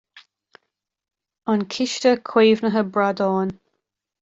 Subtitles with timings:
[1.45, 3.49] An Ciste Caomhnaithe Bradán.